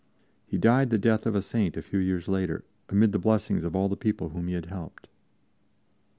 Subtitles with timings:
[0.47, 3.75] He died the death of a saint a few years later, amid the blessings of
[3.75, 5.07] all the people whom he had helped.